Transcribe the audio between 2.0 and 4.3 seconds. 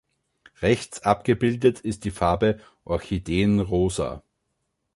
die Farbe Orchideenrosa.